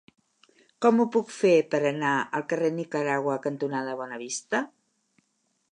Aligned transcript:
Com 0.85 1.01
ho 1.01 1.03
puc 1.15 1.29
fer 1.33 1.51
per 1.75 1.81
anar 1.89 2.15
al 2.39 2.47
carrer 2.53 2.73
Nicaragua 2.79 3.37
cantonada 3.47 3.97
Bonavista? 4.03 4.65